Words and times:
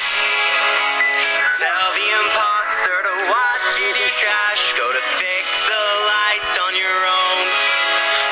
Tell 0.00 1.92
the 1.92 2.08
imposter 2.24 2.96
to 3.04 3.14
watch 3.28 3.72
in 3.84 3.92
your 4.00 4.14
trash. 4.16 4.72
Go 4.72 4.88
to 4.96 5.02
fix 5.20 5.44
the 5.68 5.84
lights 6.08 6.56
on 6.56 6.72
your 6.72 7.00
own. 7.04 7.44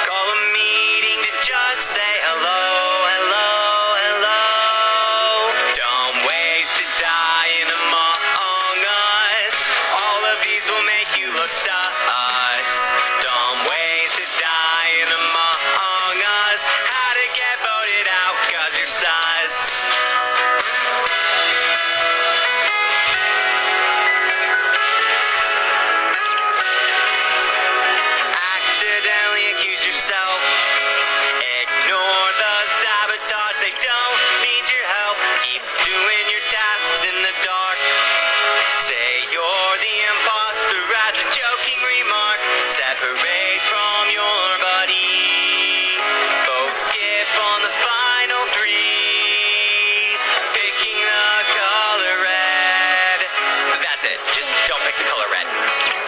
Call 0.09 0.27
a 0.33 0.39
meeting 0.57 1.21
to 1.29 1.33
just 1.45 1.93
say 1.93 2.13
hello, 2.25 2.65
hello, 3.05 3.53
hello. 4.01 5.53
Don't 5.77 6.25
waste 6.25 6.81
a 6.81 6.89
dying 6.97 7.69
among 7.69 8.81
us. 8.89 9.57
All 9.93 10.23
of 10.33 10.41
these 10.41 10.65
will 10.73 10.89
make 10.89 11.21
you 11.21 11.29
look 11.37 11.53
sus. 11.53 12.81
Don't 13.21 13.61
waste 13.69 14.17
a 14.17 14.29
dying 14.41 15.11
among 15.21 16.17
us. 16.49 16.65
How 16.65 17.13
to 17.13 17.27
get 17.37 17.61
voted 17.61 18.09
out 18.09 18.41
cause 18.57 18.73
you're 18.81 18.89
sus. 18.89 20.08
Just 54.35 54.53
don't 54.67 54.81
pick 54.83 54.97
the 54.97 55.05
color 55.05 55.25
red. 55.33 56.08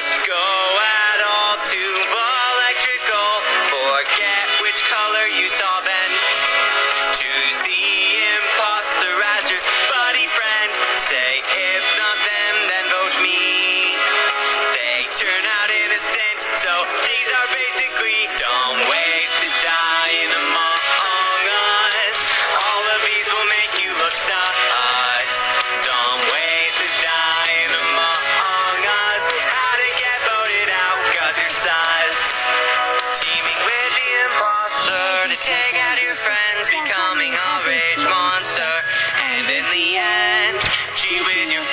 Just 0.00 0.26
go 0.26 0.32
at 0.80 1.20
all 1.20 1.56
to 1.60 1.76
electrical. 1.76 3.28
Forget 3.68 4.48
which 4.64 4.80
color 4.88 5.28
you 5.36 5.46
saw 5.46 5.84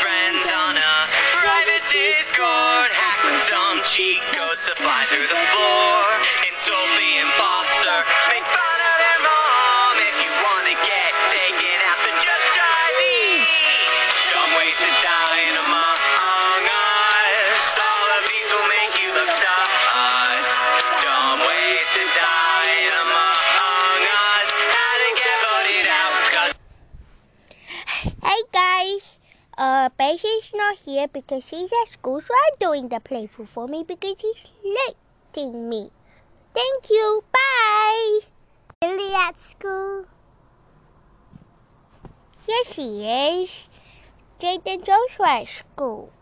friends 0.08 0.48
on 0.48 0.78
a 0.78 0.96
private 1.36 1.84
Discord. 1.92 2.90
Hack 2.96 3.20
some 3.44 3.84
cheat 3.84 4.22
codes 4.32 4.66
to 4.66 4.76
fly 4.76 5.06
through 5.10 5.28
the 5.28 5.42
floor. 5.52 5.97
Uh, 29.68 29.90
Basie's 30.00 30.52
not 30.54 30.78
here 30.78 31.10
because 31.10 31.44
she's 31.44 31.70
at 31.82 31.92
school, 31.92 32.22
so 32.22 32.34
I'm 32.34 32.56
doing 32.60 32.88
the 32.88 33.02
playful 33.02 33.46
for 33.46 33.68
me 33.68 33.84
because 33.86 34.16
she's 34.22 34.48
letting 34.78 35.68
me. 35.68 35.90
Thank 36.54 36.90
you, 36.90 37.24
bye. 37.34 38.20
Lily 38.82 39.14
at 39.14 39.38
school? 39.38 40.06
Yes, 42.48 42.74
she 42.74 42.88
is. 43.04 43.52
Jade 44.40 44.66
and 44.66 44.86
Joshua 44.86 45.42
at 45.42 45.48
school. 45.50 46.17